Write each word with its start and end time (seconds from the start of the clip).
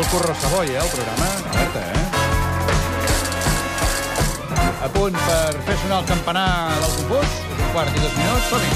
el 0.00 0.06
Curro 0.06 0.34
Savoy, 0.34 0.68
eh, 0.68 0.78
el 0.78 0.88
programa. 0.88 1.26
Alerta, 1.52 1.80
eh? 1.80 2.06
A 4.84 4.88
punt 4.88 5.12
per 5.12 5.60
fer 5.66 5.76
sonar 5.82 5.98
el 6.00 6.06
campanar 6.08 6.72
del 6.80 6.92
compús. 6.96 7.26
És 7.26 7.58
un 7.60 7.72
quart 7.74 7.96
i 7.96 8.00
dos 8.00 8.14
minuts. 8.16 8.46
Som-hi. 8.48 8.70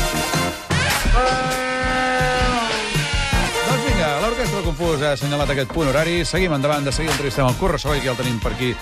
Doncs 3.65 3.85
l'Orquestra 4.25 4.57
del 4.59 4.67
Confús 4.67 5.03
ha 5.03 5.15
assenyalat 5.15 5.55
aquest 5.55 5.73
punt 5.73 5.89
horari. 5.89 6.25
Seguim 6.29 6.53
endavant, 6.59 6.85
de 6.85 6.93
seguir 6.93 7.11
entrevistem 7.15 7.49
el 7.49 7.57
Curro 7.57 7.79
Savoy, 7.81 8.03
que 8.03 8.11
ja 8.11 8.13
el 8.13 8.21
tenim 8.21 8.39
per 8.43 8.53
aquí 8.53 8.75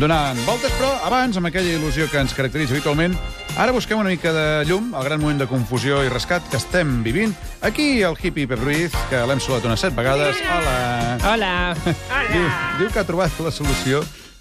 donant 0.00 0.40
voltes, 0.46 0.72
però 0.78 0.94
abans, 1.04 1.36
amb 1.36 1.50
aquella 1.50 1.76
il·lusió 1.76 2.08
que 2.08 2.22
ens 2.22 2.32
caracteritza 2.38 2.72
habitualment, 2.72 3.18
ara 3.56 3.72
busquem 3.72 3.98
una 3.98 4.08
mica 4.08 4.32
de 4.32 4.64
llum 4.64 4.94
al 4.94 5.04
gran 5.04 5.20
moment 5.20 5.40
de 5.42 5.46
confusió 5.48 6.00
i 6.04 6.08
rescat 6.08 6.46
que 6.50 6.56
estem 6.56 7.02
vivint. 7.04 7.34
Aquí 7.62 8.00
el 8.02 8.16
hippie 8.16 8.48
Pep 8.48 8.62
Ruiz, 8.62 8.94
que 9.10 9.20
l'hem 9.26 9.40
saludat 9.42 9.66
unes 9.68 9.82
set 9.84 9.94
vegades. 9.96 10.38
Hola! 10.56 11.18
Hola. 11.32 11.52
Diu, 12.32 12.46
diu 12.78 12.90
que 12.94 13.02
ha 13.02 13.06
trobat 13.06 13.34
la 13.44 13.50
solució 13.52 14.00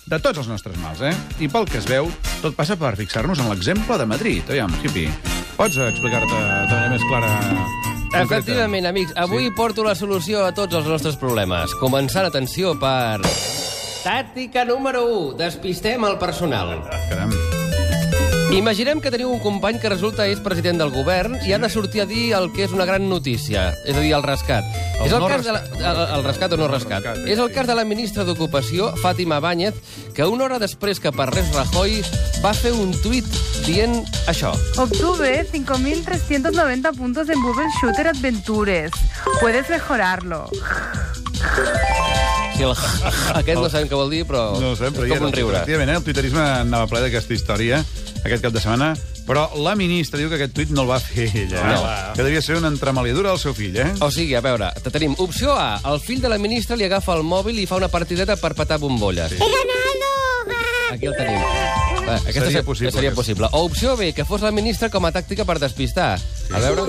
de 0.10 0.20
tots 0.22 0.40
els 0.42 0.48
nostres 0.50 0.78
mals, 0.82 1.02
eh? 1.06 1.12
I 1.42 1.50
pel 1.52 1.68
que 1.70 1.80
es 1.82 1.88
veu, 1.90 2.08
tot 2.44 2.56
passa 2.58 2.78
per 2.80 2.96
fixar-nos 2.98 3.42
en 3.42 3.50
l'exemple 3.52 3.98
de 4.00 4.08
Madrid. 4.10 4.44
Aviam, 4.50 4.74
hippie, 4.84 5.12
pots 5.58 5.78
explicar-te 5.90 6.30
de 6.32 6.42
manera 6.48 6.90
més 6.96 7.06
clara... 7.10 7.30
concreta? 7.44 8.24
Efectivament, 8.24 8.88
amics, 8.90 9.14
avui 9.22 9.44
Sí. 9.46 9.50
sí. 9.52 9.56
porto 9.58 9.84
la 9.86 9.94
solució 9.96 10.46
a 10.48 10.54
tots 10.54 10.74
els 10.80 10.88
nostres 10.90 11.18
problemes. 11.22 11.76
Començant, 11.82 12.26
atenció, 12.26 12.74
per... 12.80 13.22
Tàctica 14.00 14.66
número 14.66 15.06
1. 15.12 15.38
Despistem 15.44 16.06
el 16.08 16.18
personal. 16.22 16.78
Caram. 17.12 17.34
Imaginem 18.50 18.98
que 18.98 19.12
teniu 19.14 19.30
un 19.30 19.38
company 19.44 19.78
que 19.78 19.92
resulta 19.92 20.26
és 20.26 20.40
president 20.42 20.80
del 20.82 20.90
govern 20.90 21.36
i 21.46 21.52
ha 21.54 21.60
de 21.62 21.68
sortir 21.70 22.02
a 22.02 22.06
dir 22.10 22.32
el 22.34 22.48
que 22.50 22.64
és 22.66 22.72
una 22.74 22.88
gran 22.90 23.06
notícia, 23.06 23.68
és 23.86 23.94
a 23.94 24.02
dir, 24.02 24.10
el 24.18 24.26
rescat. 24.26 24.66
El 24.98 25.06
és 25.06 25.14
el, 25.14 25.22
no 25.22 25.28
cas 25.30 25.46
de 25.46 25.54
la, 25.54 25.62
el, 25.78 26.00
el 26.18 26.26
rescat 26.26 26.56
o 26.56 26.58
no 26.58 26.70
rescat. 26.72 27.06
rescat, 27.06 27.30
és 27.30 27.38
el 27.38 27.52
sí. 27.52 27.56
cas 27.60 27.70
de 27.70 27.76
la 27.78 27.86
ministra 27.86 28.26
d'Ocupació, 28.26 28.90
Fàtima 29.04 29.38
Báñez, 29.40 29.78
que 30.18 30.26
una 30.26 30.48
hora 30.48 30.58
després 30.58 30.98
que 30.98 31.14
parlés 31.14 31.54
Rajoy 31.54 32.02
va 32.42 32.56
fer 32.58 32.74
un 32.74 32.90
tuit 33.04 33.30
dient 33.68 34.00
això. 34.26 34.56
Obtuve 34.82 35.46
5.390 35.54 36.98
puntos 36.98 37.30
en 37.30 37.46
Google 37.46 37.70
Shooter 37.78 38.10
Adventures. 38.16 38.98
Puedes 39.40 39.70
mejorarlo. 39.70 40.48
Si 42.58 42.66
el, 42.66 42.74
aquest 43.40 43.62
no 43.62 43.70
sabem 43.70 43.88
què 43.88 43.96
vol 43.96 44.10
dir, 44.10 44.26
però 44.28 44.58
No 44.60 44.74
ho 44.74 44.76
sé, 44.76 44.90
però 44.90 45.06
és 45.06 45.14
ja 45.14 45.22
com 45.22 45.30
un 45.30 45.38
riure. 45.38 45.62
Efectivament, 45.62 45.94
eh? 45.94 46.02
el 46.02 46.08
twitterisme 46.10 46.42
anava 46.66 46.90
ple 46.90 47.06
d'aquesta 47.06 47.38
història 47.38 47.86
aquest 48.24 48.44
cap 48.44 48.54
de 48.54 48.60
setmana, 48.60 48.94
però 49.28 49.48
la 49.62 49.76
ministra 49.76 50.20
diu 50.20 50.30
que 50.30 50.36
aquest 50.40 50.54
tuit 50.54 50.70
no 50.76 50.84
el 50.84 50.90
va 50.90 51.00
fer 51.00 51.30
ella, 51.34 51.64
No. 51.64 51.80
eh? 51.86 51.98
que 52.16 52.24
devia 52.24 52.42
ser 52.42 52.58
una 52.58 52.68
entremaliadura 52.68 53.32
al 53.32 53.40
seu 53.40 53.54
fill, 53.54 53.78
eh? 53.78 53.94
O 54.02 54.12
sigui, 54.12 54.36
a 54.36 54.42
veure, 54.42 54.72
te 54.84 54.92
tenim 54.92 55.16
opció 55.18 55.54
A. 55.54 55.80
El 55.86 56.00
fill 56.02 56.22
de 56.22 56.30
la 56.30 56.38
ministra 56.38 56.76
li 56.76 56.84
agafa 56.86 57.16
el 57.16 57.24
mòbil 57.24 57.60
i 57.60 57.66
fa 57.66 57.78
una 57.78 57.88
partideta 57.88 58.36
per 58.36 58.54
petar 58.56 58.80
bombolles. 58.80 59.32
Sí. 59.32 59.38
Aquí 60.92 61.06
el 61.06 61.16
tenim. 61.16 61.38
Va, 62.08 62.16
aquesta 62.16 62.42
Seria 62.46 62.60
se- 62.60 62.64
possible, 62.64 62.92
Seria 62.92 63.10
aquesta. 63.12 63.22
possible. 63.22 63.48
O 63.52 63.64
opció 63.66 63.96
B, 63.96 64.12
que 64.14 64.26
fos 64.26 64.42
la 64.42 64.50
ministra 64.52 64.90
com 64.90 65.06
a 65.06 65.12
tàctica 65.14 65.46
per 65.46 65.60
despistar. 65.60 66.20
A 66.52 66.60
veure, 66.60 66.82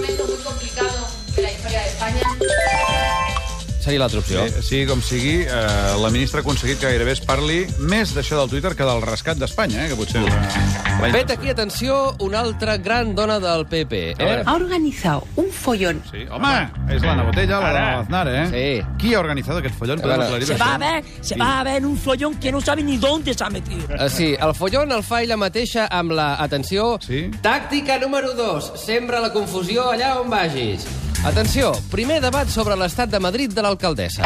seria 3.80 3.98
l'altra 4.02 4.20
opció. 4.20 4.44
Sí, 4.48 4.62
sigui 4.62 4.86
com 4.86 5.00
sigui, 5.02 5.36
eh, 5.42 5.94
la 6.00 6.10
ministra 6.12 6.40
ha 6.40 6.44
aconseguit 6.44 6.78
que 6.80 6.90
gairebé 6.90 7.12
es 7.16 7.20
parli 7.24 7.62
més 7.80 8.12
d'això 8.16 8.38
del 8.40 8.50
Twitter 8.52 8.74
que 8.76 8.84
del 8.86 9.02
rescat 9.02 9.38
d'Espanya, 9.40 9.86
eh? 9.86 9.88
que 9.88 9.96
potser... 9.98 10.22
Eh, 10.24 11.10
Vet 11.12 11.30
aquí, 11.32 11.48
atenció, 11.48 12.14
una 12.20 12.40
altra 12.40 12.76
gran 12.76 13.14
dona 13.14 13.38
del 13.40 13.66
PP. 13.66 14.00
Eh? 14.18 14.42
ha 14.44 14.54
organizado 14.54 15.26
un 15.36 15.50
follón. 15.50 16.02
Sí, 16.10 16.26
home, 16.30 16.52
és 16.92 17.02
l'Anna 17.02 17.24
Botella, 17.24 17.60
la 17.60 17.72
de 17.72 17.80
l'Aznar, 17.80 18.24
eh? 18.28 18.44
Sí. 18.52 18.94
Qui 19.00 19.14
ha 19.14 19.20
organitzat 19.20 19.56
aquest? 19.58 19.78
Podem 19.80 19.98
aclarir 20.04 20.46
Se 20.46 20.56
va 20.60 20.74
a 20.74 20.78
ver, 20.78 21.04
se 21.22 21.36
va 21.40 21.60
a 21.60 21.64
ver 21.64 21.84
un 21.86 21.96
follón 21.96 22.34
que 22.36 22.52
no 22.52 22.60
sabe 22.60 22.82
ni 22.82 22.96
dónde 22.98 23.34
se 23.34 23.44
ha 23.44 23.50
metido. 23.50 23.86
Eh, 23.96 24.08
Sí, 24.10 24.34
el 24.38 24.54
follon 24.54 24.90
el 24.92 25.02
fa 25.06 25.22
ella 25.22 25.36
mateixa 25.40 25.86
amb 25.90 26.12
la, 26.12 26.34
atenció, 26.42 26.98
Sí. 27.00 27.30
tàctica 27.42 27.98
número 28.00 28.34
2, 28.34 28.72
sembra 28.76 29.20
la 29.20 29.32
confusió 29.32 29.90
allà 29.92 30.18
on 30.20 30.28
vagis. 30.30 30.84
Atenció, 31.24 31.72
primer 31.92 32.20
debat 32.24 32.48
sobre 32.48 32.76
l'estat 32.80 33.10
de 33.12 33.20
Madrid 33.20 33.52
de 33.52 33.60
l'alcaldessa. 33.62 34.24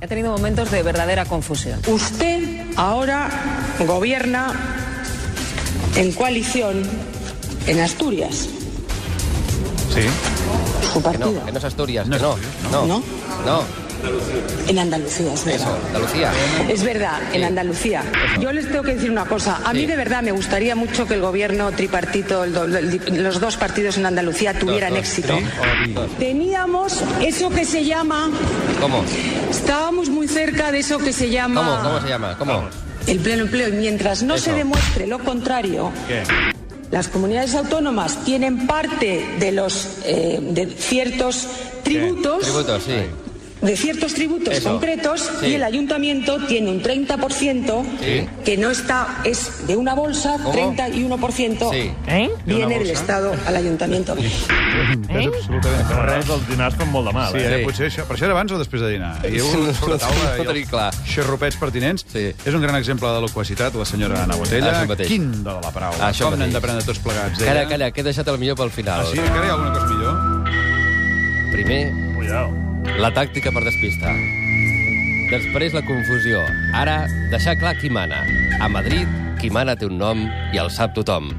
Ha 0.00 0.06
tenido 0.06 0.30
momentos 0.30 0.70
de 0.70 0.82
verdadera 0.82 1.24
confusión. 1.24 1.80
Usted 1.88 2.70
ahora 2.76 3.28
gobierna 3.86 4.52
en 5.96 6.12
coalición 6.12 6.82
en 7.66 7.80
Asturias, 7.80 8.48
Sí. 9.92 10.02
su 10.92 10.98
Que 10.98 11.04
partido. 11.04 11.32
no, 11.32 11.44
que 11.44 11.52
no 11.52 11.58
és 11.58 11.64
Astúries, 11.64 12.06
No 12.06 12.16
que 12.16 12.22
no. 12.22 12.30
Astúries, 12.32 12.70
No, 12.70 12.86
no. 13.44 13.62
En 14.68 14.78
Andalucía, 14.78 15.32
es 15.34 15.40
eso, 15.46 15.46
verdad. 15.48 15.78
Andalucía. 15.86 16.32
Es 16.68 16.82
verdad, 16.84 17.20
en. 17.32 17.44
Andalucía. 17.44 18.02
Yo 18.40 18.52
les 18.52 18.68
tengo 18.68 18.82
que 18.82 18.94
decir 18.94 19.10
una 19.10 19.24
cosa. 19.24 19.60
A 19.64 19.72
mí 19.72 19.86
de 19.86 19.96
verdad 19.96 20.22
me 20.22 20.30
gustaría 20.32 20.74
mucho 20.76 21.06
que 21.06 21.14
el 21.14 21.20
gobierno 21.20 21.70
tripartito, 21.72 22.44
el 22.44 22.52
do- 22.52 22.64
el- 22.64 23.22
los 23.22 23.40
dos 23.40 23.56
partidos 23.56 23.98
en 23.98 24.06
Andalucía 24.06 24.54
tuvieran 24.58 24.90
dos, 24.90 25.00
éxito. 25.00 25.38
Dos. 25.94 26.10
Teníamos 26.18 27.02
eso 27.20 27.50
que 27.50 27.64
se 27.64 27.84
llama, 27.84 28.30
¿Cómo? 28.80 29.04
estábamos 29.50 30.08
muy 30.08 30.28
cerca 30.28 30.70
de 30.70 30.78
eso 30.78 30.98
que 30.98 31.12
se 31.12 31.28
llama 31.30 31.60
¿Cómo? 31.82 31.82
¿Cómo 31.90 32.00
se 32.02 32.08
llama? 32.08 32.36
¿Cómo? 32.38 32.64
el 33.06 33.18
pleno 33.18 33.42
empleo. 33.44 33.68
Y 33.68 33.72
mientras 33.72 34.22
no 34.22 34.34
Eso. 34.36 34.44
se 34.46 34.52
demuestre 34.52 35.06
lo 35.06 35.18
contrario, 35.18 35.90
Què? 36.08 36.22
Las 36.92 37.06
comunidades 37.08 37.54
autónomas 37.54 38.24
tienen 38.24 38.66
parte 38.66 39.24
de 39.38 39.52
los 39.52 39.98
eh, 40.04 40.38
de 40.40 40.66
ciertos 40.66 41.46
tributos, 41.84 42.42
Tributos, 42.42 42.82
sí. 42.84 42.92
De 43.62 43.76
ciertos 43.76 44.14
tributos 44.14 44.54
Eso. 44.54 44.70
concretos 44.70 45.30
Sí. 45.40 45.46
y 45.48 45.54
el 45.54 45.62
ayuntamiento 45.64 46.38
tiene 46.46 46.70
un 46.70 46.80
30% 46.82 47.84
Sí. 48.00 48.26
que 48.44 48.56
no 48.56 48.70
está 48.70 49.20
es 49.24 49.66
de 49.66 49.76
una 49.76 49.94
bolsa, 49.94 50.36
¿Cómo? 50.42 50.52
31% 50.52 51.70
Sí. 51.70 51.92
¿Eh? 52.06 52.30
viene 52.46 52.78
del 52.78 52.90
Estado 52.90 53.32
al 53.46 53.56
ayuntamiento. 53.56 54.14
És 54.16 55.26
absolutament 55.26 55.90
Res, 56.06 56.28
els 56.30 56.48
dinars 56.48 56.76
fan 56.76 56.90
molt 56.90 57.08
de 57.08 57.12
mal, 57.12 57.32
Sí, 57.32 57.38
eh? 57.38 57.60
eh? 57.60 57.64
potser 57.64 57.88
això, 57.90 58.04
per 58.06 58.16
això 58.16 58.24
era 58.24 58.32
abans 58.34 58.52
o 58.52 58.58
després 58.58 58.80
de 58.82 58.90
dinar. 58.92 59.18
I 59.26 59.38
Sí, 59.38 59.40
un 59.40 59.74
sobre 59.74 59.98
taula 59.98 60.36
no 60.38 60.52
i 60.54 60.58
els 60.60 60.68
clar. 60.70 60.90
xerrupets 61.04 61.56
pertinents. 61.56 62.06
Sí. 62.12 62.32
És 62.44 62.54
un 62.54 62.62
gran 62.62 62.76
exemple 62.76 63.08
de 63.08 63.20
loquacitat, 63.20 63.74
la 63.74 63.84
senyora 63.84 64.22
Anna 64.24 64.36
Botella. 64.36 64.86
Quin 65.06 65.44
de 65.44 65.50
la 65.52 65.70
paraula. 65.70 66.10
Això 66.10 66.30
Com 66.30 66.38
n'hem 66.38 66.52
d'aprendre 66.52 66.84
tots 66.84 66.98
plegats. 66.98 67.38
Calla, 67.42 67.66
calla, 67.68 67.90
que 67.90 68.00
he 68.00 68.04
deixat 68.04 68.26
el 68.28 68.38
millor 68.38 68.56
pel 68.56 68.70
final. 68.70 69.00
Ah, 69.00 69.10
sí? 69.10 69.18
Encara 69.18 69.46
hi 69.46 69.48
ha 69.48 69.52
alguna 69.52 69.72
cosa 69.72 69.86
millor? 69.86 71.52
Primer, 71.52 71.92
Cuidao. 72.16 72.69
La 73.00 73.10
tàctica 73.14 73.52
per 73.54 73.64
despistar. 73.66 74.14
Després, 75.30 75.74
la 75.76 75.82
confusió. 75.86 76.42
Ara, 76.74 77.04
deixar 77.30 77.56
clar 77.60 77.76
qui 77.78 77.90
mana. 77.90 78.24
A 78.60 78.68
Madrid, 78.68 79.08
qui 79.40 79.50
mana 79.50 79.76
té 79.78 79.86
un 79.86 79.98
nom 80.00 80.26
i 80.52 80.58
el 80.58 80.70
sap 80.74 80.94
tothom. 80.96 81.30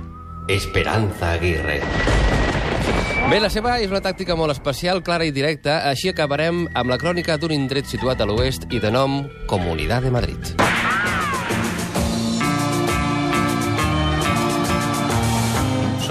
Esperanza 0.50 1.34
Aguirre. 1.36 1.82
Bé, 3.30 3.38
la 3.40 3.52
seva 3.54 3.78
és 3.80 3.92
una 3.92 4.02
tàctica 4.04 4.36
molt 4.36 4.56
especial, 4.56 5.04
clara 5.06 5.28
i 5.28 5.36
directa. 5.36 5.82
Així 5.92 6.10
acabarem 6.10 6.66
amb 6.74 6.92
la 6.92 7.00
crònica 7.00 7.38
d'un 7.38 7.54
indret 7.56 7.88
situat 7.88 8.20
a 8.20 8.28
l'oest 8.28 8.68
i 8.72 8.82
de 8.82 8.92
nom 8.92 9.22
Comunitat 9.48 10.08
de 10.08 10.12
Madrid. 10.12 10.71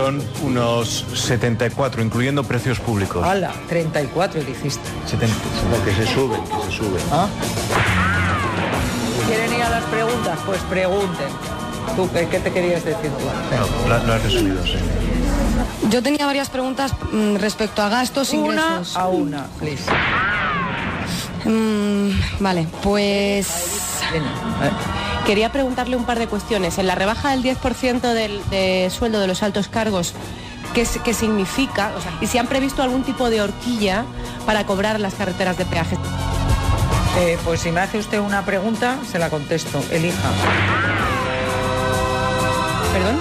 Son 0.00 0.18
unos 0.42 1.04
74, 1.12 2.00
incluyendo 2.00 2.42
precios 2.42 2.80
públicos. 2.80 3.22
Hola, 3.22 3.52
34 3.68 4.42
dijiste. 4.44 4.80
70. 5.06 5.36
que 5.84 5.92
se 5.94 6.06
suben, 6.06 6.40
que 6.42 6.70
se 6.70 6.78
suben. 6.78 7.02
¿Quieren 9.26 9.52
ir 9.52 9.62
a 9.62 9.68
las 9.68 9.84
preguntas? 9.84 10.38
Pues 10.46 10.58
pregunten. 10.70 11.28
¿Tú 11.96 12.08
qué, 12.14 12.26
qué 12.28 12.38
te 12.38 12.50
querías 12.50 12.82
decir? 12.82 13.10
No, 13.10 13.88
lo, 13.90 14.06
lo 14.06 14.12
has 14.14 14.22
resumido, 14.22 14.64
sí. 14.64 14.78
Yo 15.90 16.02
tenía 16.02 16.24
varias 16.24 16.48
preguntas 16.48 16.94
mm, 17.12 17.36
respecto 17.36 17.82
a 17.82 17.90
gastos, 17.90 18.32
Una 18.32 18.38
ingresos. 18.46 18.96
a 18.96 19.06
una, 19.06 19.48
please. 19.58 19.84
Mm, 21.44 22.10
vale, 22.42 22.66
pues 22.82 23.48
eh, 24.14 24.22
Quería 25.26 25.52
preguntarle 25.52 25.96
un 25.96 26.04
par 26.04 26.18
de 26.18 26.26
cuestiones. 26.26 26.78
En 26.78 26.86
la 26.86 26.94
rebaja 26.94 27.30
del 27.30 27.42
10% 27.42 28.00
del 28.12 28.42
de 28.50 28.90
sueldo 28.90 29.20
de 29.20 29.26
los 29.26 29.42
altos 29.42 29.68
cargos, 29.68 30.14
¿qué, 30.74 30.84
significa? 31.14 31.92
O 31.96 32.00
sea, 32.00 32.12
y 32.20 32.26
si 32.26 32.38
han 32.38 32.46
previsto 32.46 32.82
algún 32.82 33.02
tipo 33.02 33.30
de 33.30 33.40
horquilla 33.40 34.04
para 34.46 34.66
cobrar 34.66 34.98
las 34.98 35.14
carreteras 35.14 35.56
de 35.58 35.64
peaje. 35.66 35.96
eh, 37.18 37.38
pues 37.44 37.60
si 37.60 37.70
me 37.70 37.80
hace 37.80 37.98
usted 37.98 38.20
una 38.20 38.44
pregunta, 38.44 38.98
se 39.10 39.18
la 39.18 39.30
contesto. 39.30 39.82
Elija. 39.90 40.30
¿Perdón? 42.92 43.20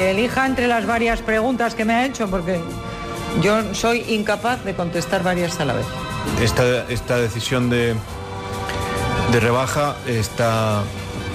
Elija 0.00 0.46
entre 0.46 0.66
las 0.66 0.86
varias 0.86 1.22
preguntas 1.22 1.74
que 1.74 1.84
me 1.84 1.94
ha 1.94 2.06
hecho, 2.06 2.28
porque 2.28 2.60
yo 3.40 3.74
soy 3.74 4.04
incapaz 4.08 4.64
de 4.64 4.74
contestar 4.74 5.22
varias 5.22 5.60
a 5.60 5.64
la 5.64 5.74
vez. 5.74 5.86
Esta, 6.40 6.84
esta 6.88 7.18
decisión 7.18 7.70
de, 7.70 7.94
de 9.32 9.40
rebaja 9.40 9.96
está, 10.06 10.82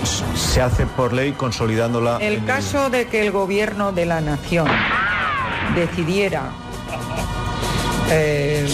se 0.05 0.61
hace 0.61 0.85
por 0.85 1.13
ley 1.13 1.33
consolidándola. 1.33 2.17
en 2.19 2.33
El 2.33 2.45
caso 2.45 2.89
de 2.89 3.07
que 3.07 3.21
el 3.21 3.31
gobierno 3.31 3.91
de 3.91 4.05
la 4.05 4.21
nación 4.21 4.67
decidiera 5.75 6.43
eh, 8.09 8.65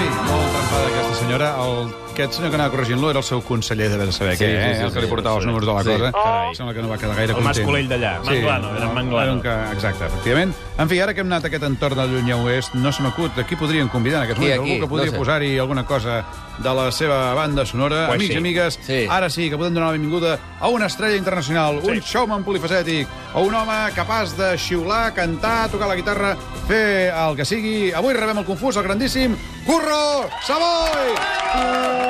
Sí, 0.00 0.06
molt 0.26 1.14
senyora, 1.18 1.56
el, 1.60 1.92
aquest 2.20 2.34
senyor 2.36 2.50
que 2.52 2.56
anava 2.60 2.70
corregint-lo 2.70 3.10
era 3.10 3.18
el 3.20 3.24
seu 3.24 3.40
conseller, 3.42 3.88
de 3.90 4.12
saber 4.12 4.36
Sí, 4.36 4.44
què, 4.44 4.48
sí, 4.50 4.56
eh? 4.56 4.74
sí, 4.76 4.82
el 4.84 4.92
que 4.92 5.00
sí, 5.00 5.04
li 5.06 5.10
portava 5.10 5.34
sí. 5.36 5.38
els 5.40 5.46
números 5.46 5.66
de 5.66 5.74
la 5.74 5.82
Sí, 5.82 5.90
cosa. 5.90 6.12
carai. 6.12 6.54
Sembla 6.54 6.74
que 6.74 6.82
no 6.82 6.88
va 6.90 6.98
quedar 6.98 7.16
gaire 7.16 7.32
El 7.32 7.38
content. 7.38 7.56
masculell 7.56 7.88
d'allà, 7.88 8.12
Manglano, 8.24 8.76
era 8.76 8.88
Manglano. 8.92 9.22
Era 9.22 9.32
un 9.32 9.40
que, 9.42 9.54
exacte, 9.72 10.04
efectivament. 10.06 10.54
En 10.78 10.88
fi, 10.88 11.00
ara 11.00 11.12
que 11.14 11.20
hem 11.20 11.26
anat 11.32 11.44
a 11.44 11.48
aquest 11.48 11.64
entorn 11.64 11.96
del 11.96 12.10
llunyà 12.14 12.36
oest, 12.44 12.74
no 12.74 12.92
se 12.92 13.02
m'acut 13.02 13.34
de 13.36 13.44
qui 13.44 13.56
podrien 13.56 13.88
convidar 13.88 14.20
en 14.24 14.30
aquest 14.30 14.38
moment. 14.40 14.60
aquí? 14.60 14.70
Algú 14.72 14.84
que 14.84 14.88
podria 14.88 15.06
No 15.06 15.12
sé. 15.12 15.18
posar-hi 15.18 15.58
alguna 15.58 15.84
cosa 15.84 16.24
de 16.58 16.74
la 16.74 16.90
seva 16.92 17.34
banda 17.34 17.64
sonora. 17.66 18.06
Pues 18.06 18.16
Amics 18.16 18.28
sí. 18.28 18.34
i 18.34 18.38
amigues, 18.38 18.78
Sí. 18.82 19.06
ara 19.08 19.30
sí 19.30 19.48
que 19.50 19.56
podem 19.56 19.72
donar 19.74 19.88
la 19.88 19.92
benvinguda 19.92 20.38
a 20.60 20.68
una 20.68 20.86
estrella 20.86 21.16
internacional, 21.16 21.80
un 21.82 22.00
showman 22.00 22.44
polifacètic, 22.44 23.06
o 23.34 23.40
un 23.42 23.54
home 23.54 23.92
capaç 23.94 24.36
de 24.36 24.56
xiular, 24.58 25.12
cantar, 25.14 25.68
tocar 25.70 25.88
la 25.88 25.96
guitarra, 25.96 26.36
fer 26.68 27.12
el 27.14 27.36
que 27.36 27.44
sigui. 27.44 27.92
Avui 27.92 28.12
rebem 28.14 28.38
el 28.38 28.44
confús, 28.44 28.76
el 28.76 28.82
grandíssim 28.82 29.36
Curro 29.66 30.28
Savoy! 30.46 32.09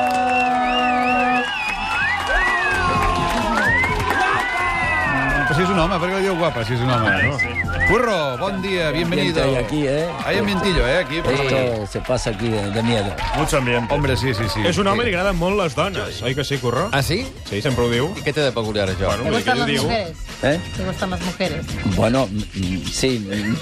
Pues 5.51 5.57
si 5.57 5.63
és 5.65 5.71
un 5.73 5.79
home, 5.83 5.97
per 5.99 6.07
què 6.07 6.15
li 6.15 6.23
diu 6.23 6.35
guapa, 6.39 6.61
si 6.63 6.77
és 6.77 6.79
un 6.79 6.87
home? 6.95 7.09
Curro, 7.89 8.37
bon 8.39 8.61
dia, 8.63 8.85
bienvenido. 8.95 9.43
Hay 9.43 9.57
aquí, 9.59 9.81
¿eh? 9.85 10.07
Hay 10.25 10.37
ambientillo, 10.37 10.87
¿eh? 10.87 10.99
Aquí. 10.99 11.19
por. 11.19 11.33
Esto 11.33 11.87
se 11.91 11.99
pasa 11.99 12.29
aquí 12.29 12.47
de, 12.47 12.71
de 12.71 12.81
miedo. 12.81 13.13
Mucho 13.35 13.57
ambiente. 13.57 13.93
Hombre, 13.93 14.15
sí, 14.15 14.33
sí, 14.33 14.45
sí. 14.47 14.61
És 14.63 14.77
un 14.79 14.87
home 14.87 15.03
i 15.03 15.09
li 15.09 15.11
agraden 15.11 15.35
molt 15.35 15.59
les 15.59 15.75
dones, 15.75 16.21
oi 16.23 16.31
que 16.37 16.45
sí, 16.47 16.55
Corró? 16.63 16.85
Ah, 16.95 17.01
sí? 17.03 17.25
Sí, 17.49 17.59
sempre 17.59 17.83
ho 17.83 17.91
diu. 17.91 18.07
I 18.15 18.23
què 18.23 18.31
té 18.31 18.45
de 18.47 18.53
peculiar, 18.55 18.87
això? 18.93 19.11
Bueno, 19.11 19.27
¿Te 19.27 19.27
vull 19.27 19.35
dir 19.35 19.43
que 19.43 19.51
gustan 19.51 19.57
ell 19.57 19.59
las 19.59 19.67
diu... 19.67 19.83
mujeres? 19.83 20.17
¿Eh? 20.41 20.73
¿Te 20.77 20.85
gustan 20.87 21.09
las 21.17 21.21
mujeres? 21.27 21.75
Bueno, 21.97 22.25
mm, 22.31 22.87
sí, 22.87 23.11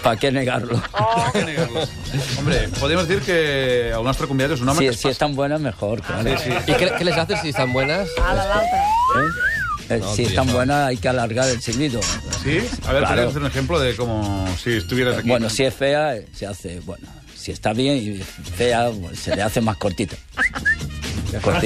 ¿para 0.04 0.16
qué 0.22 0.32
negarlo? 0.32 0.80
¿Por 0.94 1.32
qué 1.34 1.44
negarlo? 1.44 1.80
Hombre, 2.38 2.70
podemos 2.80 3.08
decir 3.08 3.26
que 3.26 3.90
el 3.98 4.04
nostre 4.06 4.30
convidat 4.30 4.60
és 4.60 4.62
un 4.62 4.70
home 4.70 4.86
Si, 4.86 4.86
que 4.86 4.94
es 4.94 5.02
si 5.02 5.10
están 5.10 5.34
buenas, 5.34 5.60
mejor, 5.60 6.04
claro. 6.06 6.38
Sí, 6.38 6.52
sí. 6.52 6.54
¿Y 6.68 6.74
qué, 6.76 6.94
qué 7.00 7.04
les 7.04 7.18
haces 7.18 7.42
si 7.42 7.50
están 7.50 7.74
buenas? 7.74 8.08
A 8.22 8.36
la, 8.36 8.46
la 8.46 8.58
otra. 8.62 8.78
¿Eh? 8.78 9.49
Eh, 9.90 9.98
No, 10.00 10.12
si 10.12 10.18
tío, 10.24 10.30
están 10.30 10.48
no. 10.48 10.54
buenas, 10.54 10.88
hay 10.88 10.98
que 10.98 11.10
alargar 11.10 11.50
el 11.50 11.62
silbido. 11.62 12.00
¿Sí? 12.44 12.60
A 12.86 12.94
ver, 12.94 13.04
Claro. 13.04 13.30
hacer 13.30 13.42
un 13.42 13.48
ejemplo 13.48 13.80
de 13.80 13.96
como 13.96 14.48
si 14.64 14.74
estuvieras 14.74 15.18
aquí. 15.18 15.28
Bueno, 15.28 15.50
si 15.50 15.64
es 15.64 15.74
fea, 15.74 16.16
eh, 16.16 16.28
se 16.34 16.46
hace, 16.46 16.80
bueno, 16.82 17.08
si 17.36 17.52
está 17.52 17.74
bien 17.74 17.98
y 17.98 18.18
fea, 18.56 18.92
pues, 18.92 19.20
se 19.20 19.36
le 19.36 19.42
hace 19.42 19.62
más 19.62 19.78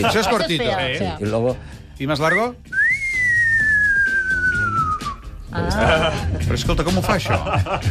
és 0.02 0.06
Eso 0.10 0.20
es 0.20 0.28
cortito. 0.28 0.64
fea, 0.64 0.92
Eh? 0.92 0.98
fea. 1.00 1.18
Y 1.22 1.25
luego, 1.25 1.58
I 2.00 2.08
més 2.08 2.20
largo? 2.20 2.56
Ah, 5.55 6.11
Però 6.44 6.55
escolta, 6.55 6.83
com 6.83 6.97
ho 6.97 7.01
fa 7.05 7.15
això? 7.19 7.38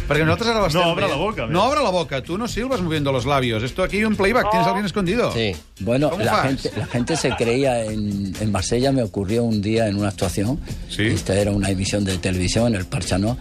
Perquè 0.08 0.24
nosaltres 0.26 0.50
ara 0.50 0.62
l'estem 0.64 0.82
No 0.82 0.92
obre 0.92 1.08
la 1.08 1.16
boca, 1.16 1.46
No 1.46 1.62
obre 1.68 1.82
la 1.82 1.90
boca. 1.94 2.20
Tu 2.22 2.36
no 2.38 2.48
silbas 2.48 2.80
moviendo 2.82 3.12
los 3.12 3.24
labios. 3.24 3.62
Esto 3.62 3.82
aquí 3.84 3.98
hay 3.98 4.04
un 4.04 4.16
playback. 4.16 4.50
Tienes 4.50 4.66
alguien 4.66 4.86
escondido. 4.86 5.32
Sí. 5.32 5.52
bueno, 5.80 6.10
¿Cómo 6.10 6.24
la 6.24 6.32
fas? 6.32 6.46
gente, 6.48 6.72
la 6.76 6.86
gente 6.86 7.16
se 7.16 7.30
creía 7.36 7.84
en, 7.84 8.34
en 8.40 8.52
Marsella, 8.52 8.90
me 8.92 9.02
ocurrió 9.02 9.44
un 9.44 9.62
día 9.62 9.86
en 9.88 9.96
una 9.96 10.08
actuación. 10.08 10.58
Sí. 10.88 11.04
Esta 11.06 11.34
era 11.34 11.52
una 11.52 11.70
emisión 11.70 12.04
de 12.04 12.18
televisión, 12.18 12.74
el 12.74 12.84
Parchano, 12.86 13.36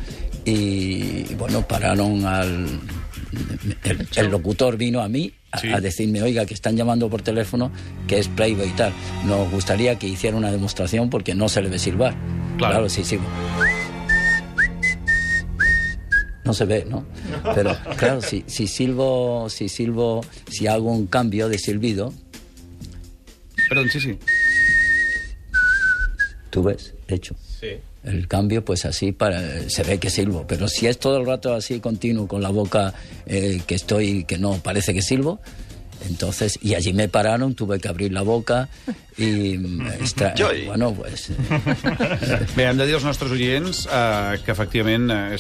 y 0.45 1.23
bueno, 1.35 1.67
pararon 1.67 2.25
al. 2.25 2.67
El, 3.83 4.07
el 4.17 4.27
locutor 4.27 4.75
vino 4.75 4.99
a 5.01 5.07
mí 5.07 5.31
a, 5.53 5.59
Sí. 5.59 5.69
a 5.71 5.79
decirme, 5.79 6.21
oiga, 6.21 6.45
que 6.45 6.53
están 6.53 6.75
llamando 6.75 7.09
por 7.09 7.21
teléfono, 7.21 7.71
que 8.07 8.19
es 8.19 8.27
Playboy 8.27 8.67
y 8.67 8.71
tal. 8.71 8.91
Nos 9.25 9.49
gustaría 9.49 9.97
que 9.97 10.07
hiciera 10.07 10.35
una 10.35 10.51
demostración 10.51 11.09
porque 11.09 11.33
no 11.33 11.47
se 11.49 11.61
le 11.61 11.69
ve 11.69 11.79
silbar. 11.79 12.13
Claro. 12.57 12.73
Claro, 12.73 12.89
sí, 12.89 13.03
silbo. 13.05 13.25
No 16.43 16.53
se 16.53 16.65
ve, 16.65 16.85
¿no? 16.89 17.05
Pero 17.53 17.75
claro, 17.97 18.21
si, 18.21 18.43
si 18.47 18.67
silbo, 18.67 19.47
si 19.49 19.69
silbo, 19.69 20.25
si 20.49 20.67
hago 20.67 20.91
un 20.91 21.07
cambio 21.07 21.47
de 21.49 21.57
silbido, 21.57 22.13
Perdón, 23.69 23.89
sí, 23.89 23.99
sí. 24.01 24.17
tú 26.49 26.63
ves, 26.63 26.93
hecho. 27.07 27.35
Sí. 27.59 27.67
El 28.03 28.27
cambio, 28.27 28.65
pues 28.65 28.85
así 28.85 29.11
para, 29.11 29.69
se 29.69 29.83
ve 29.83 29.99
que 29.99 30.09
silbo. 30.09 30.45
Pero 30.47 30.67
si 30.67 30.87
es 30.87 30.97
todo 30.97 31.17
el 31.17 31.25
rato 31.25 31.53
así 31.53 31.79
continuo 31.79 32.27
con 32.27 32.41
la 32.41 32.49
boca 32.49 32.93
eh, 33.27 33.61
que 33.67 33.75
estoy, 33.75 34.23
que 34.25 34.37
no 34.39 34.55
parece 34.63 34.93
que 34.93 35.01
silbo, 35.01 35.39
entonces, 36.07 36.57
y 36.61 36.75
allí 36.75 36.93
me 36.93 37.07
pararon, 37.07 37.55
tuve 37.55 37.79
que 37.79 37.87
abrir 37.87 38.11
la 38.11 38.21
boca 38.21 38.69
y 39.17 39.57
mm, 39.57 39.87
extra- 39.99 40.33
bueno, 40.65 40.93
pues 40.93 41.29
eh, 41.29 41.35
Bé, 42.55 42.65
hem 42.65 42.77
de 42.77 42.87
dir 42.87 42.95
als 42.95 43.05
nostres 43.05 43.31
oients 43.31 43.87
eh, 43.91 44.39
que, 44.45 44.51
efectivament, 44.51 45.11
eh, 45.11 45.37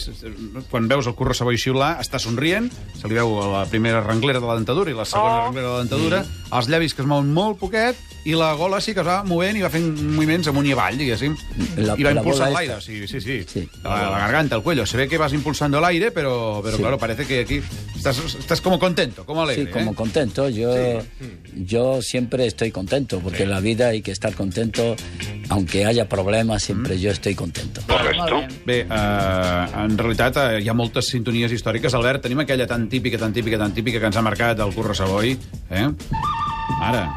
quan 0.69 0.87
veus 0.87 1.07
el 1.07 1.15
Curro 1.15 1.33
Savoy 1.37 1.57
xiular, 1.57 1.95
està 2.03 2.19
somrient, 2.21 2.69
se 2.97 3.09
li 3.09 3.17
veu 3.17 3.37
la 3.53 3.65
primera 3.71 4.03
renglera 4.05 4.39
de 4.39 4.47
la 4.49 4.57
dentadura 4.59 4.91
i 4.91 4.97
la 4.97 5.07
segona 5.07 5.41
oh. 5.41 5.43
renglera 5.49 5.67
de 5.67 5.73
la 5.73 5.83
dentadura, 5.85 6.23
els 6.51 6.71
llavis 6.71 6.95
que 6.95 7.05
es 7.05 7.09
mouen 7.09 7.31
molt 7.33 7.59
poquet, 7.61 7.99
i 8.25 8.33
la 8.37 8.53
gola 8.53 8.79
sí 8.81 8.93
que 8.93 9.01
es 9.01 9.07
va 9.07 9.23
movent 9.25 9.57
i 9.57 9.61
va 9.63 9.69
fent 9.73 9.87
moviments 10.13 10.47
amunt 10.51 10.67
i 10.69 10.73
avall, 10.75 10.97
diguéssim, 10.97 11.33
La- 11.77 11.95
i 11.97 12.03
va 12.05 12.11
impulsant 12.11 12.51
bola 12.51 12.59
l'aire, 12.59 12.75
sí, 12.81 13.07
sí, 13.07 13.19
sí. 13.21 13.39
Sí. 13.47 13.67
La, 13.83 14.09
la 14.11 14.19
garganta, 14.19 14.55
el 14.55 14.61
cuello. 14.61 14.85
Se 14.85 14.97
ve 14.97 15.07
que 15.07 15.17
vas 15.17 15.33
impulsando 15.33 15.79
el 15.79 15.85
aire, 15.85 16.11
pero, 16.11 16.61
pero 16.63 16.77
Sí. 16.77 16.83
claro, 16.83 16.97
parece 16.99 17.25
que 17.25 17.39
aquí 17.41 17.61
estás, 17.95 18.17
estás 18.39 18.61
como 18.61 18.77
contento, 18.77 19.25
como 19.25 19.41
alegre. 19.41 19.65
sí, 19.65 19.71
como 19.71 19.91
¿eh? 19.91 19.95
contento. 19.95 20.49
Yo, 20.49 20.71
yo 21.55 22.01
siempre 22.01 22.45
estoy 22.45 22.71
contento, 22.71 23.19
porque 23.19 23.43
en 23.43 23.49
la 23.49 23.59
vida 23.59 23.87
hay 23.87 24.01
que 24.03 24.11
estar 24.11 24.33
contento, 24.35 24.95
aunque 25.49 25.85
haya 25.85 26.07
problemas, 26.07 26.61
siempre 26.63 26.99
yo 26.99 27.09
estoy 27.11 27.33
contento. 27.33 27.81
Bé, 28.65 28.85
eh, 28.89 29.65
en 29.83 29.97
realitat 29.97 30.37
eh, 30.37 30.61
hi 30.61 30.69
ha 30.69 30.73
moltes 30.77 31.07
sintonies 31.09 31.51
històriques. 31.51 31.93
Albert, 31.97 32.21
tenim 32.21 32.39
aquella 32.39 32.67
tan 32.67 32.87
típica, 32.89 33.17
tan 33.17 33.33
típica, 33.33 33.57
tan 33.57 33.73
típica 33.73 33.99
que 33.99 34.05
ens 34.05 34.15
ha 34.17 34.21
marcat 34.21 34.59
el 34.59 34.73
Curro 34.75 34.93
Savoy. 34.93 35.37
Eh? 35.71 35.89
Ara. 36.81 37.09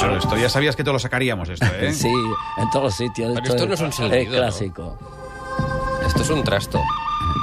Pero 0.00 0.16
esto 0.16 0.36
ya 0.36 0.48
sabías 0.48 0.76
que 0.76 0.84
te 0.84 0.92
lo 0.92 0.98
sacaríamos, 0.98 1.48
esto, 1.48 1.66
¿eh? 1.66 1.92
Sí, 1.94 2.08
en 2.08 2.70
todos 2.70 2.84
los 2.86 2.94
sitios. 2.94 3.32
Pero 3.34 3.54
esto 3.54 3.66
no 3.66 3.74
es 3.74 3.80
un 3.80 3.92
silbido, 3.92 4.16
Es 4.16 4.28
¿no? 4.28 4.36
clásico. 4.36 4.98
Esto 6.06 6.22
es 6.22 6.30
un 6.30 6.42
trasto. 6.44 6.80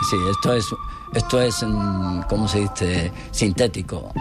Sí, 0.09 0.17
esto 0.31 0.53
es, 0.53 0.65
esto 1.13 1.41
es, 1.41 1.63
mm, 1.63 2.21
¿cómo 2.29 2.47
se 2.47 2.59
dice? 2.61 3.11
Sintético. 3.31 4.11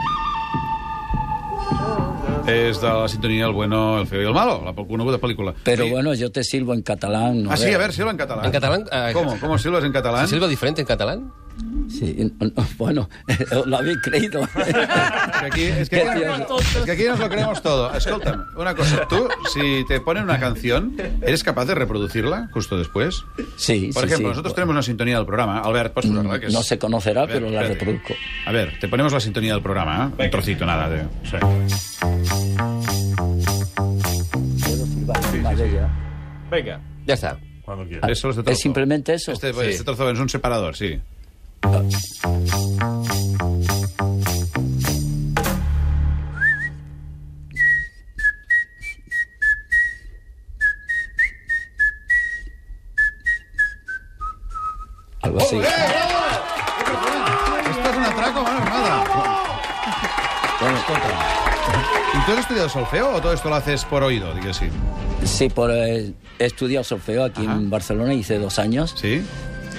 És 2.46 2.78
de 2.80 2.86
la 2.86 3.08
sintonia 3.08 3.46
El 3.46 3.52
bueno, 3.52 3.98
el 3.98 4.06
feo 4.06 4.22
i 4.22 4.26
el 4.26 4.32
malo, 4.34 4.62
la 4.64 4.72
coneguda 4.72 5.18
pel·lícula. 5.18 5.52
Pero 5.64 5.84
Sí. 5.84 5.90
bueno, 5.90 6.14
yo 6.14 6.30
te 6.30 6.44
silbo 6.44 6.74
en 6.74 6.82
catalán. 6.82 7.42
No 7.42 7.50
Ah, 7.50 7.56
sí, 7.56 7.72
a 7.74 7.78
ver, 7.78 7.92
silba 7.92 8.12
en 8.12 8.16
catalán. 8.16 8.44
¿En 8.44 8.52
catalán? 8.52 8.84
Eh, 8.92 9.10
¿Cómo? 9.12 9.36
¿Cómo 9.40 9.58
silbas 9.58 9.82
en 9.82 9.90
catalán? 9.92 10.28
¿Se 10.28 10.34
silba 10.34 10.46
diferente 10.46 10.80
en 10.80 10.86
catalán? 10.86 11.32
Sí, 11.88 12.32
no, 12.40 12.46
no, 12.54 12.66
bueno, 12.76 13.08
lo 13.66 13.76
habéis 13.78 13.98
creído. 14.02 14.42
Es 14.56 15.40
que 15.40 15.46
aquí, 15.46 15.62
es 15.62 15.88
que 15.88 16.02
aquí, 16.02 16.22
es 16.78 16.84
que 16.84 16.90
aquí 16.92 17.04
nos 17.04 17.18
lo 17.18 17.28
creemos 17.28 17.62
todo. 17.62 17.94
Escúchame, 17.94 18.42
una 18.56 18.74
cosa. 18.74 19.06
Tú, 19.08 19.28
si 19.52 19.84
te 19.86 20.00
ponen 20.00 20.24
una 20.24 20.40
canción, 20.40 20.94
¿eres 21.22 21.44
capaz 21.44 21.66
de 21.66 21.74
reproducirla 21.74 22.48
justo 22.52 22.76
después? 22.76 23.22
Sí, 23.56 23.90
Por 23.92 24.02
sí, 24.02 24.06
ejemplo, 24.06 24.16
sí. 24.16 24.24
nosotros 24.24 24.54
tenemos 24.54 24.72
una 24.72 24.82
sintonía 24.82 25.16
del 25.16 25.26
programa. 25.26 25.60
Albert, 25.60 25.92
¿puedes 25.94 26.10
posarla? 26.10 26.40
Que 26.40 26.46
es- 26.46 26.52
No 26.52 26.62
se 26.62 26.78
conocerá, 26.78 27.26
ver, 27.26 27.34
pero 27.36 27.50
la 27.50 27.62
espérate. 27.62 27.84
reproduzco. 27.84 28.14
A 28.46 28.52
ver, 28.52 28.78
te 28.80 28.88
ponemos 28.88 29.12
la 29.12 29.20
sintonía 29.20 29.52
del 29.52 29.62
programa, 29.62 30.12
¿eh? 30.18 30.24
Un 30.24 30.30
trocito, 30.30 30.66
nada. 30.66 30.88
De... 30.88 31.02
Sí. 31.24 31.36
Venga, 36.50 36.80
Ya 37.06 37.14
está. 37.14 37.38
cuando 37.64 37.84
quieras. 37.86 38.24
Es 38.46 38.58
simplemente 38.58 39.14
eso. 39.14 39.32
Este, 39.32 39.52
Sí. 39.52 39.60
este 39.62 39.84
trozo 39.84 40.10
es 40.10 40.18
un 40.18 40.28
separador, 40.28 40.76
sí. 40.76 40.98
Algo 55.22 55.38
así. 55.38 55.56
Esto 55.56 55.70
es 57.90 57.96
un 57.96 58.04
atraco 58.04 58.42
mano 58.42 58.58
armada. 58.62 59.04
Bueno, 60.60 60.78
¿Y 62.14 62.26
tú 62.26 62.32
has 62.32 62.38
estudiado 62.38 62.68
solfeo 62.68 63.14
o 63.16 63.20
todo 63.20 63.32
esto 63.32 63.48
lo 63.48 63.56
haces 63.56 63.84
por 63.84 64.02
oído? 64.02 64.32
Digue 64.34 64.54
sí. 64.54 64.66
sí, 65.24 65.48
por, 65.48 65.70
eh, 65.70 66.12
he 66.38 66.44
estudiado 66.44 66.84
solfeo 66.84 67.24
aquí 67.24 67.44
Ajá. 67.44 67.54
en 67.56 67.70
Barcelona, 67.70 68.14
hice 68.14 68.38
dos 68.38 68.58
años. 68.58 68.94
¿Sí? 68.96 69.22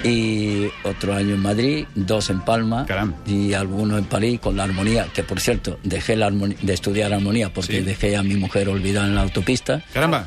Y 0.04 0.68
otro 0.84 1.14
año 1.14 1.34
en 1.34 1.40
Madrid, 1.42 1.86
dos 1.94 2.30
en 2.30 2.40
Palma 2.40 2.86
y 3.26 3.52
algunos 3.54 3.98
en 3.98 4.04
París 4.04 4.40
con 4.40 4.56
la 4.56 4.64
armonía, 4.64 5.06
que 5.12 5.22
por 5.22 5.40
cierto, 5.40 5.78
dejé 5.82 6.16
la 6.16 6.30
de 6.30 6.72
estudiar 6.74 7.12
armonía 7.12 7.52
porque 7.52 7.78
Sí. 7.78 7.80
dejé 7.80 8.16
a 8.16 8.22
mi 8.22 8.34
mujer 8.36 8.68
olvidada 8.68 9.06
en 9.06 9.14
la 9.14 9.22
autopista. 9.22 9.82
Caramba. 9.92 10.26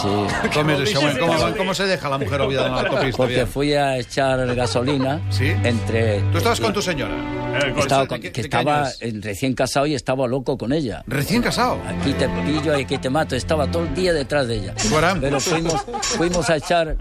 Sí, 0.00 0.08
¿Cómo? 0.54 0.72
¿Cómo, 1.18 1.56
cómo 1.56 1.74
se 1.74 1.84
deja 1.84 2.08
la 2.08 2.18
mujer 2.18 2.40
olvidada 2.40 2.68
en 2.68 2.74
la 2.74 2.80
autopista? 2.82 3.16
porque 3.16 3.46
fui 3.46 3.72
a 3.74 3.96
echar 3.98 4.54
gasolina 4.54 5.20
Sí. 5.30 5.46
entre... 5.64 6.20
Tú 6.32 6.38
estabas 6.38 6.60
con 6.60 6.72
tu 6.72 6.80
señora. 6.82 7.14
Eh, 7.58 7.70
con- 7.72 7.78
Estaba 7.80 8.02
¿De 8.02 8.08
con- 8.08 8.20
qué- 8.20 8.32
que 8.32 8.40
estaba 8.42 8.88
recién 9.22 9.54
casado 9.54 9.86
y 9.86 9.94
estaba 9.94 10.26
loco 10.26 10.56
con 10.58 10.72
ella. 10.72 11.02
Recién 11.06 11.42
casado. 11.42 11.80
Aquí 11.86 12.12
te 12.12 12.28
pillo 12.28 12.78
y 12.78 12.82
aquí 12.84 12.98
te 12.98 13.10
mato. 13.10 13.34
Estaba 13.36 13.70
todo 13.70 13.84
el 13.84 13.94
día 13.94 14.12
detrás 14.12 14.46
de 14.48 14.56
ella. 14.56 14.74
Pero 15.20 15.40
fuimos, 15.40 15.84
fuimos 16.02 16.48
a 16.50 16.56
echar 16.56 16.96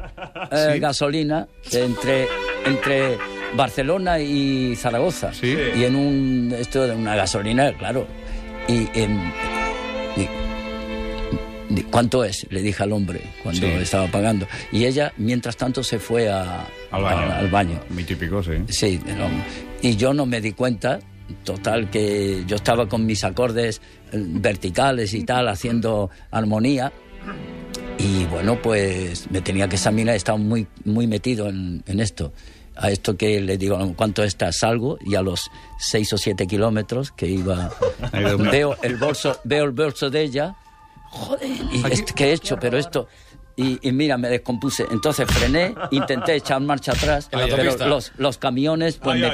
eh, 0.52 0.70
Sí. 0.74 0.80
gasolina 0.80 1.48
entre, 1.72 2.28
entre 2.66 3.18
Barcelona 3.56 4.20
y 4.20 4.76
Zaragoza. 4.76 5.34
Sí. 5.34 5.58
Y 5.76 5.84
en 5.84 5.96
un, 5.96 6.56
esto 6.58 6.86
de 6.88 6.96
una 6.96 7.16
gasolina, 7.16 7.72
claro. 7.78 8.08
Y, 8.68 8.88
¿cuánto 11.92 12.24
es? 12.24 12.46
Le 12.50 12.62
dije 12.62 12.84
al 12.84 12.92
hombre 12.94 13.22
cuando 13.44 13.62
Sí. 13.68 13.74
estaba 13.74 14.08
pagando. 14.08 14.48
Y 14.72 14.86
ella, 14.86 15.14
mientras 15.18 15.58
tanto, 15.58 15.84
se 15.84 16.00
fue 16.00 16.30
a- 16.30 16.66
Al 16.92 17.02
baño. 17.04 17.32
a- 17.32 17.38
al 17.38 17.48
baño. 17.50 17.80
Mi 17.90 18.04
típico, 18.04 18.42
sí. 18.44 18.52
Sí, 18.70 19.00
no, 19.06 19.28
y 19.82 19.96
yo 19.96 20.14
no 20.14 20.26
me 20.26 20.42
di 20.42 20.54
cuenta, 20.54 21.00
total, 21.44 21.90
que 21.90 22.44
yo 22.48 22.56
estaba 22.56 22.88
con 22.88 23.06
mis 23.06 23.24
acordes 23.24 23.82
eh, 24.12 24.18
verticales 24.18 25.14
y 25.14 25.24
tal, 25.24 25.48
haciendo 25.48 26.10
armonía. 26.32 26.92
Y 28.00 28.26
bueno, 28.26 28.62
pues 28.62 29.30
me 29.32 29.42
tenía 29.42 29.68
que 29.68 29.76
examinar, 29.76 30.16
estaba 30.16 30.38
muy, 30.38 30.68
muy 30.86 31.08
metido 31.08 31.50
en, 31.50 31.84
en 31.88 32.00
esto. 32.00 32.32
A 32.76 32.92
esto 32.92 33.18
que 33.18 33.42
le 33.42 33.58
digo, 33.58 33.94
¿cuánto 33.96 34.24
está? 34.24 34.52
Salgo 34.52 35.00
y 35.04 35.16
a 35.16 35.24
los 35.24 35.50
seis 35.80 36.14
o 36.14 36.18
siete 36.18 36.46
kilómetros 36.46 37.12
que 37.12 37.26
iba, 37.28 37.72
veo 38.52 38.78
el 38.84 38.98
bolso, 38.98 39.40
veo 39.46 39.66
el 39.66 39.72
bolso 39.72 40.12
de 40.12 40.22
ella, 40.22 40.56
joder, 41.10 41.50
¿y 41.72 41.92
esto 41.92 42.14
qué 42.16 42.26
he 42.26 42.34
hecho? 42.34 42.58
Pero 42.60 42.78
esto... 42.78 43.08
Y, 43.60 43.80
y 43.82 43.92
mira, 43.92 44.18
me 44.20 44.30
descompuse. 44.30 44.86
Entonces 44.92 45.26
frené, 45.28 45.74
intenté 45.90 46.36
echar 46.36 46.62
marcha 46.62 46.92
atrás, 46.92 47.28
pero 47.32 47.88
los, 47.88 48.12
los 48.18 48.38
camiones, 48.38 48.98
pues 48.98 49.20
Ay, 49.24 49.32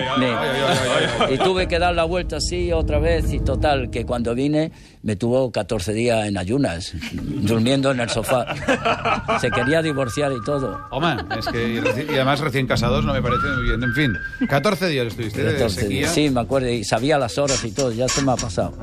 me, 1.28 1.34
y 1.34 1.38
tuve 1.40 1.68
que 1.68 1.78
dar 1.78 1.94
la 1.94 2.06
vuelta 2.06 2.38
así 2.38 2.72
otra 2.72 3.00
vez 3.00 3.34
y 3.34 3.42
total, 3.42 3.90
que 3.92 4.06
cuando 4.06 4.34
vine 4.34 4.72
me 5.02 5.18
tuvo 5.18 5.52
14 5.52 5.92
días 5.92 6.26
en 6.26 6.38
ayunas, 6.38 6.94
durmiendo 7.12 7.92
en 7.92 8.00
el 8.00 8.10
sofá. 8.10 8.46
Se 9.42 9.52
quería 9.52 9.82
divorciar 9.82 10.32
y 10.32 10.42
todo. 10.46 10.80
Home, 10.92 11.18
es 11.38 11.46
que 11.48 11.68
y, 11.68 11.78
reci- 11.82 12.06
y 12.10 12.16
además 12.16 12.40
recién 12.40 12.66
casados 12.66 13.04
no 13.04 13.12
me 13.12 13.22
parece 13.22 13.46
muy 13.58 13.64
bien. 13.66 13.84
En 13.84 13.94
fin, 13.94 14.14
14 14.48 14.88
días 14.88 15.08
estuviste 15.08 15.44
de 15.44 15.52
14 15.52 15.82
sequía. 15.82 15.98
días. 16.00 16.14
Sí, 16.14 16.30
me 16.30 16.40
acuerdo, 16.40 16.70
y 16.70 16.86
sabía 16.86 17.18
las 17.18 17.38
horas 17.38 17.62
y 17.66 17.72
todo, 17.72 17.92
ya 17.92 18.08
se 18.08 18.22
me 18.22 18.32
ha 18.32 18.36
pasado. 18.38 18.74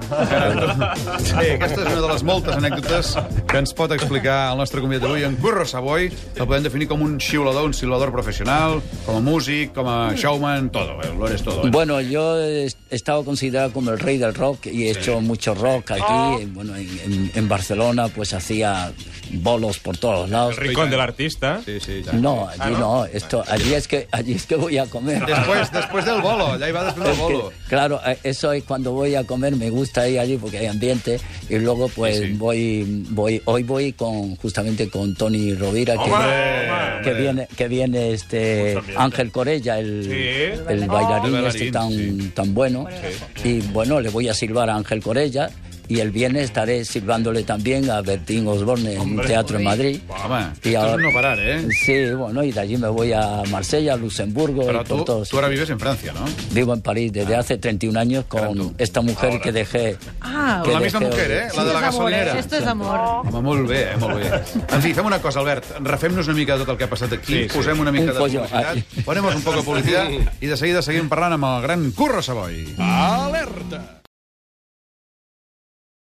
Sí, 1.25 1.32
aquesta 1.56 1.80
és 1.80 1.88
una 1.88 2.00
de 2.02 2.09
les 2.12 2.23
moltes 2.26 2.56
anècdotes 2.56 3.14
que 3.49 3.59
ens 3.61 3.73
pot 3.76 3.92
explicar 3.97 4.50
el 4.52 4.59
nostre 4.61 4.82
convidat 4.82 5.06
d'avui, 5.06 5.25
en 5.30 5.37
Curro 5.37 5.64
Savoy. 5.66 6.10
El 6.37 6.46
podem 6.46 6.62
definir 6.66 6.88
com 6.90 7.00
un 7.02 7.16
xiulador, 7.22 7.64
un 7.70 7.75
silbador 7.75 8.10
professional, 8.12 8.80
com 9.06 9.16
a 9.16 9.20
músic, 9.25 9.72
com 9.75 9.88
a 9.88 10.12
showman, 10.14 10.70
todo. 10.70 10.99
Lo 11.18 11.26
eres 11.28 11.42
todo. 11.42 11.66
eh? 11.66 11.70
Bueno, 11.70 12.00
yo 12.00 12.38
he 12.40 12.68
estado 12.90 13.25
considerado 13.25 13.72
como 13.72 13.90
el 13.90 13.99
rey 13.99 14.18
del 14.18 14.34
rock 14.34 14.66
y 14.66 14.84
he 14.88 14.90
hecho 14.90 15.20
mucho 15.20 15.54
rock 15.54 15.92
aquí. 15.92 16.44
Bueno, 16.52 16.76
en, 16.76 16.88
en- 17.04 17.30
en 17.34 17.49
Barcelona 17.49 18.08
pues 18.08 18.34
hacía 18.34 18.92
bolos 19.32 19.78
por 19.78 19.96
todos 19.96 20.28
lados. 20.28 20.56
El 20.58 20.64
rincón 20.68 20.90
del 20.90 21.00
artista. 21.00 21.60
Sí, 21.64 21.78
sí, 21.80 22.02
No, 22.12 22.49
allí 22.49 22.75
no, 22.78 23.04
esto, 23.06 23.42
allí 23.49 23.75
es 23.75 23.87
que 23.88 24.08
allí 24.10 24.34
es 24.34 24.46
que 24.46 24.56
voy 24.56 24.78
a 24.78 24.87
comer. 24.87 25.25
Después, 25.26 25.70
después 25.72 26.04
del 26.04 26.20
bolo, 26.20 26.52
allà 26.52 26.68
hi 26.68 26.72
va 26.72 26.84
després 26.84 27.04
del 27.04 27.12
Es 27.12 27.18
que, 27.18 27.22
bolo. 27.22 27.52
claro, 27.68 28.00
eh, 28.06 28.18
eso 28.25 28.52
es 28.52 28.64
cuando 28.64 28.92
voy 28.92 29.14
a 29.14 29.25
comer, 29.25 29.56
me 29.56 29.70
gusta 29.70 30.08
ir 30.08 30.18
allí 30.18 30.37
porque 30.37 30.58
hay 30.58 30.66
ambiente 30.66 31.18
y 31.49 31.58
luego 31.58 31.88
pues 31.88 32.18
Sí, 32.18 32.26
sí. 32.26 32.32
voy 32.34 33.04
voy 33.10 33.40
hoy 33.44 33.62
voy 33.62 33.92
con 33.92 34.37
justamente 34.37 34.88
con 34.88 35.14
Tony 35.14 35.54
Rovira 35.54 35.94
que, 35.94 36.00
Hombre, 36.10 37.00
que 37.04 37.12
viene 37.14 37.49
que 37.56 37.68
viene 37.68 38.12
este. 38.12 38.78
Ángel 38.96 39.30
Corella 39.30 39.78
el, 39.78 40.04
Sí. 40.04 40.62
el 40.68 40.87
bailarín, 40.87 41.37
El 41.37 41.44
este 41.46 41.70
tan 41.70 41.90
sí. 41.90 42.32
tan 42.34 42.52
bueno 42.54 42.87
y 43.44 43.60
bueno 43.72 44.00
le 44.00 44.08
voy 44.10 44.28
a 44.28 44.34
silbar 44.34 44.70
a 44.70 44.76
Ángel 44.76 45.02
Corella 45.02 45.50
y 45.90 45.99
el 45.99 46.11
viernes 46.12 46.44
estaré 46.44 46.85
silbándole 46.85 47.42
también 47.42 47.90
a 47.90 48.00
Bertín 48.00 48.47
Osborne 48.47 48.94
en 48.94 49.00
un 49.00 49.20
teatro 49.23 49.59
en 49.59 49.64
Madrid. 49.64 50.00
Y 50.62 50.75
ahora- 50.76 50.97
no 51.02 51.12
parar, 51.12 51.38
eh? 51.40 51.66
Sí, 51.85 52.12
bueno, 52.14 52.44
y 52.44 52.52
de 52.52 52.61
allí 52.61 52.76
me 52.76 52.87
voy 52.88 53.12
a 53.12 53.42
Marsella, 53.50 53.97
Luxemburgo 53.97 54.62
Però 54.66 54.82
y 54.82 54.85
por 54.85 54.99
tu, 54.99 55.04
todos. 55.04 55.28
tu 55.28 55.38
ara 55.38 55.49
vives 55.49 55.68
en 55.68 55.80
Francia, 55.80 56.12
no? 56.12 56.20
Vivo 56.52 56.73
en 56.75 56.80
París 56.80 57.12
desde 57.12 57.35
hace 57.35 57.59
31 57.59 57.99
años 57.99 58.25
con 58.28 58.54
tú. 58.56 58.75
esta 58.78 59.00
mujer 59.00 59.40
que 59.40 59.50
dejé. 59.52 59.97
Ah, 60.20 60.62
que 60.64 60.73
la 60.73 60.78
misma 60.80 61.00
dejé- 61.00 61.11
mujer, 61.11 61.30
eh? 61.32 61.49
La 61.56 61.64
de 61.64 61.75
la 61.75 61.80
gasolinera. 61.80 62.37
eh? 62.37 62.38
Esto 62.38 62.56
es 62.56 62.66
amor. 62.66 63.26
Home, 63.26 63.40
molt 63.42 63.68
bé, 63.68 63.82
eh? 63.92 63.97
molt 63.99 64.14
bé. 64.16 64.30
En 64.73 64.80
fi, 64.82 64.94
fem 64.94 65.04
una 65.04 65.20
cosa, 65.20 65.40
Albert. 65.40 65.64
Refem-nos 65.80 66.26
una 66.28 66.37
mica 66.37 66.52
de 66.54 66.61
tot 66.61 66.68
el 66.70 66.76
que 66.78 66.85
ha 66.85 66.90
passat 66.90 67.12
aquí. 67.12 67.32
Sí, 67.35 67.49
sí. 67.49 67.56
Posem 67.59 67.80
una 67.80 67.90
mica 67.90 68.04
Un 68.04 68.12
de 68.12 68.14
folló. 68.14 68.42
publicitat. 68.47 69.04
Ponemos 69.04 69.35
un 69.35 69.42
poc 69.42 69.56
de 69.56 69.62
publicitat 69.62 70.11
i 70.40 70.47
de 70.47 70.56
seguida 70.56 70.82
seguim 70.82 71.09
parlant 71.09 71.32
amb 71.35 71.44
el 71.56 71.62
gran 71.62 71.90
Curro 71.92 72.23
Savoy. 72.23 72.75
Alerta! 72.78 74.00